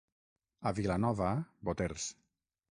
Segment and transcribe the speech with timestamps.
[0.69, 1.29] A Vilanova,
[1.71, 2.11] boters.